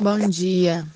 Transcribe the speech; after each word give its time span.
Bom 0.00 0.28
dia. 0.28 0.86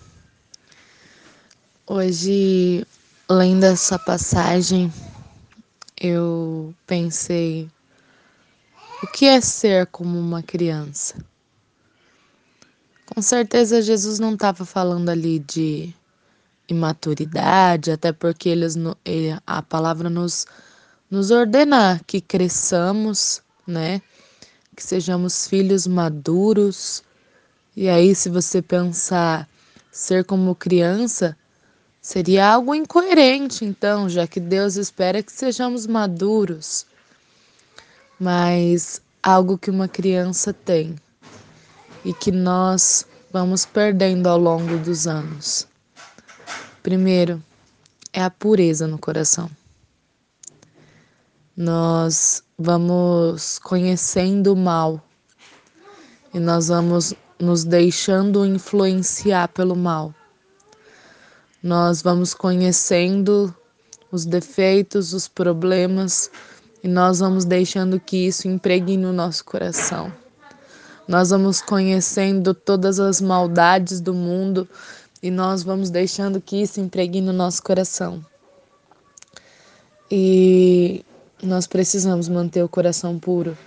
Hoje, 1.84 2.86
lendo 3.28 3.64
essa 3.64 3.98
passagem, 3.98 4.92
eu 6.00 6.72
pensei: 6.86 7.68
o 9.02 9.08
que 9.08 9.26
é 9.26 9.40
ser 9.40 9.88
como 9.88 10.16
uma 10.16 10.40
criança? 10.40 11.16
Com 13.06 13.20
certeza, 13.20 13.82
Jesus 13.82 14.20
não 14.20 14.34
estava 14.34 14.64
falando 14.64 15.08
ali 15.08 15.40
de 15.40 15.92
imaturidade, 16.68 17.90
até 17.90 18.12
porque 18.12 18.50
eles, 18.50 18.76
a 19.44 19.62
palavra 19.62 20.08
nos, 20.08 20.46
nos 21.10 21.32
ordena 21.32 22.00
que 22.06 22.20
cresçamos, 22.20 23.42
né? 23.66 24.00
Que 24.76 24.82
sejamos 24.84 25.48
filhos 25.48 25.88
maduros 25.88 27.02
e 27.74 27.88
aí, 27.88 28.14
se 28.14 28.28
você 28.28 28.60
pensar 28.60 29.48
ser 29.90 30.24
como 30.24 30.54
criança, 30.54 31.36
seria 32.00 32.52
algo 32.52 32.74
incoerente, 32.74 33.64
então, 33.64 34.08
já 34.08 34.26
que 34.26 34.38
Deus 34.38 34.76
espera 34.76 35.22
que 35.22 35.32
sejamos 35.32 35.86
maduros. 35.86 36.86
Mas 38.20 39.00
algo 39.22 39.56
que 39.56 39.70
uma 39.70 39.88
criança 39.88 40.52
tem 40.52 40.96
e 42.04 42.12
que 42.12 42.30
nós 42.30 43.06
vamos 43.32 43.64
perdendo 43.64 44.26
ao 44.26 44.38
longo 44.38 44.76
dos 44.78 45.06
anos. 45.06 45.66
Primeiro, 46.82 47.42
é 48.12 48.22
a 48.22 48.30
pureza 48.30 48.86
no 48.86 48.98
coração. 48.98 49.50
Nós 51.56 52.42
vamos 52.58 53.58
conhecendo 53.58 54.52
o 54.52 54.56
mal 54.56 55.02
e 56.34 56.40
nós 56.40 56.68
vamos 56.68 57.14
nos 57.42 57.64
deixando 57.64 58.46
influenciar 58.46 59.48
pelo 59.48 59.74
mal. 59.74 60.14
Nós 61.60 62.00
vamos 62.00 62.34
conhecendo 62.34 63.52
os 64.12 64.24
defeitos, 64.24 65.12
os 65.12 65.26
problemas 65.26 66.30
e 66.84 66.86
nós 66.88 67.18
vamos 67.18 67.44
deixando 67.44 67.98
que 67.98 68.28
isso 68.28 68.46
impregne 68.46 69.04
o 69.04 69.12
nosso 69.12 69.44
coração. 69.44 70.12
Nós 71.08 71.30
vamos 71.30 71.60
conhecendo 71.60 72.54
todas 72.54 73.00
as 73.00 73.20
maldades 73.20 74.00
do 74.00 74.14
mundo 74.14 74.68
e 75.20 75.28
nós 75.28 75.64
vamos 75.64 75.90
deixando 75.90 76.40
que 76.40 76.62
isso 76.62 76.80
impregne 76.80 77.28
o 77.28 77.32
nosso 77.32 77.60
coração. 77.60 78.24
E 80.08 81.04
nós 81.42 81.66
precisamos 81.66 82.28
manter 82.28 82.62
o 82.62 82.68
coração 82.68 83.18
puro, 83.18 83.58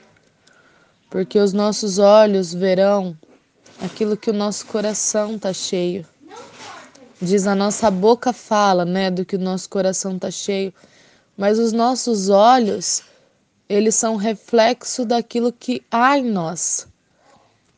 porque 1.09 1.37
os 1.37 1.51
nossos 1.51 1.99
olhos 1.99 2.53
verão 2.53 3.17
aquilo 3.85 4.17
que 4.17 4.29
o 4.29 4.33
nosso 4.33 4.65
coração 4.65 5.37
tá 5.37 5.53
cheio. 5.53 6.05
Diz 7.21 7.47
a 7.47 7.55
nossa 7.55 7.89
boca 7.89 8.33
fala, 8.33 8.83
né, 8.83 9.09
do 9.09 9.23
que 9.23 9.35
o 9.35 9.39
nosso 9.39 9.69
coração 9.69 10.19
tá 10.19 10.29
cheio, 10.29 10.73
mas 11.37 11.59
os 11.59 11.71
nossos 11.71 12.29
olhos, 12.29 13.03
eles 13.69 13.95
são 13.95 14.15
reflexo 14.15 15.05
daquilo 15.05 15.51
que 15.51 15.83
há 15.89 16.17
em 16.17 16.25
nós. 16.25 16.87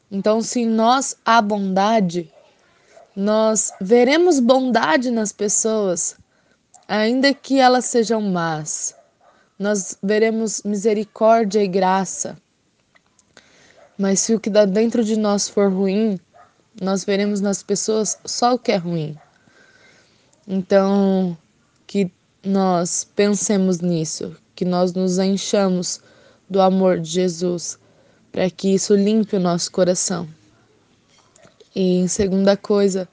Então, 0.10 0.42
se 0.42 0.62
em 0.62 0.66
nós 0.66 1.16
há 1.26 1.42
bondade, 1.42 2.32
nós 3.16 3.72
veremos 3.82 4.40
bondade 4.40 5.12
nas 5.12 5.32
pessoas, 5.32 6.18
ainda 6.88 7.34
que 7.34 7.60
elas 7.60 7.86
sejam 7.86 8.22
más. 8.22 8.96
Nós 9.60 9.98
veremos 10.02 10.62
misericórdia 10.64 11.64
e 11.64 11.68
graça. 11.68 12.38
Mas 13.98 14.20
se 14.20 14.36
o 14.36 14.40
que 14.40 14.50
dá 14.50 14.66
dentro 14.66 15.04
de 15.04 15.18
nós 15.18 15.50
for 15.50 15.72
ruim, 15.72 16.20
nós 16.80 17.04
veremos 17.04 17.42
nas 17.42 17.64
pessoas 17.64 18.20
só 18.26 18.54
o 18.54 18.60
que 18.60 18.72
é 18.72 18.78
ruim. 18.78 19.18
Então, 20.48 21.36
que 21.88 22.12
nós 22.46 23.04
pensemos 23.16 23.80
nisso, 23.80 24.36
que 24.56 24.64
nós 24.64 24.94
nos 24.94 25.18
enchamos 25.18 26.00
do 26.50 26.62
amor 26.62 27.00
de 27.00 27.10
Jesus, 27.10 27.80
para 28.32 28.50
que 28.50 28.74
isso 28.74 28.96
limpe 28.96 29.36
o 29.36 29.40
nosso 29.40 29.72
coração. 29.72 30.30
E 31.76 31.98
em 32.00 32.08
segunda 32.08 32.56
coisa, 32.56 33.10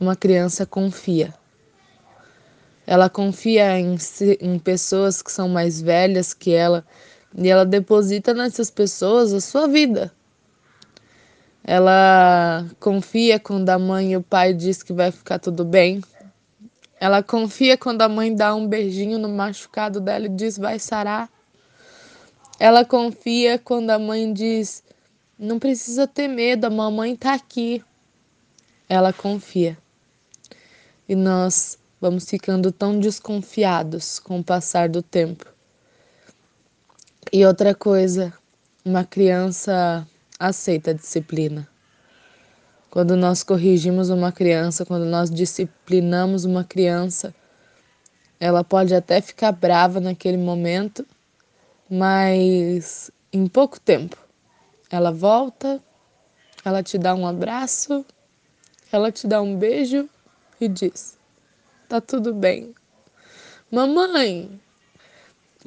uma 0.00 0.16
criança 0.16 0.66
confia. 0.66 1.32
Ela 2.86 3.08
confia 3.08 3.78
em, 3.78 3.96
em 4.40 4.58
pessoas 4.58 5.22
que 5.22 5.30
são 5.32 5.48
mais 5.48 5.80
velhas 5.80 6.34
que 6.34 6.52
ela 6.52 6.84
e 7.36 7.48
ela 7.48 7.64
deposita 7.64 8.32
nessas 8.32 8.70
pessoas 8.70 9.32
a 9.32 9.40
sua 9.40 9.66
vida. 9.66 10.12
Ela 11.62 12.66
confia 12.78 13.40
quando 13.40 13.70
a 13.70 13.78
mãe 13.78 14.12
e 14.12 14.16
o 14.16 14.22
pai 14.22 14.52
diz 14.52 14.82
que 14.82 14.92
vai 14.92 15.10
ficar 15.10 15.38
tudo 15.38 15.64
bem. 15.64 16.02
Ela 17.00 17.22
confia 17.22 17.76
quando 17.76 18.02
a 18.02 18.08
mãe 18.08 18.34
dá 18.34 18.54
um 18.54 18.66
beijinho 18.68 19.18
no 19.18 19.28
machucado 19.28 20.00
dela 20.00 20.26
e 20.26 20.28
diz 20.28 20.58
vai 20.58 20.78
sarar. 20.78 21.28
Ela 22.58 22.84
confia 22.84 23.58
quando 23.58 23.90
a 23.90 23.98
mãe 23.98 24.32
diz 24.32 24.84
não 25.38 25.58
precisa 25.58 26.06
ter 26.06 26.28
medo, 26.28 26.66
a 26.66 26.70
mamãe 26.70 27.16
tá 27.16 27.34
aqui. 27.34 27.82
Ela 28.88 29.12
confia. 29.12 29.76
E 31.08 31.16
nós 31.16 31.78
vamos 32.00 32.28
ficando 32.28 32.70
tão 32.70 33.00
desconfiados 33.00 34.18
com 34.18 34.38
o 34.38 34.44
passar 34.44 34.88
do 34.88 35.02
tempo. 35.02 35.53
E 37.36 37.44
outra 37.44 37.74
coisa, 37.74 38.32
uma 38.84 39.02
criança 39.02 40.06
aceita 40.38 40.92
a 40.92 40.94
disciplina. 40.94 41.68
Quando 42.88 43.16
nós 43.16 43.42
corrigimos 43.42 44.08
uma 44.08 44.30
criança, 44.30 44.86
quando 44.86 45.04
nós 45.04 45.32
disciplinamos 45.32 46.44
uma 46.44 46.62
criança, 46.62 47.34
ela 48.38 48.62
pode 48.62 48.94
até 48.94 49.20
ficar 49.20 49.50
brava 49.50 49.98
naquele 49.98 50.36
momento, 50.36 51.04
mas 51.90 53.10
em 53.32 53.48
pouco 53.48 53.80
tempo 53.80 54.16
ela 54.88 55.10
volta, 55.10 55.82
ela 56.64 56.84
te 56.84 56.96
dá 56.96 57.16
um 57.16 57.26
abraço, 57.26 58.06
ela 58.92 59.10
te 59.10 59.26
dá 59.26 59.42
um 59.42 59.56
beijo 59.56 60.08
e 60.60 60.68
diz: 60.68 61.18
Tá 61.88 62.00
tudo 62.00 62.32
bem. 62.32 62.72
Mamãe, 63.72 64.60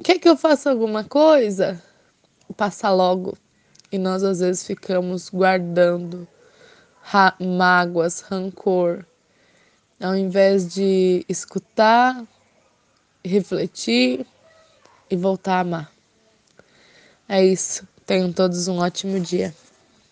Quer 0.02 0.18
que 0.20 0.28
eu 0.28 0.36
faça 0.36 0.70
alguma 0.70 1.02
coisa? 1.02 1.82
Passa 2.56 2.88
logo. 2.90 3.36
E 3.90 3.98
nós 3.98 4.22
às 4.22 4.38
vezes 4.38 4.64
ficamos 4.64 5.28
guardando 5.28 6.26
ra 7.02 7.34
mágoas, 7.40 8.20
rancor, 8.20 9.04
ao 10.00 10.14
invés 10.14 10.72
de 10.72 11.24
escutar, 11.28 12.24
refletir 13.24 14.24
e 15.10 15.16
voltar 15.16 15.54
a 15.56 15.60
amar. 15.60 15.92
É 17.28 17.44
isso. 17.44 17.86
Tenham 18.06 18.32
todos 18.32 18.68
um 18.68 18.78
ótimo 18.78 19.18
dia. 19.18 19.52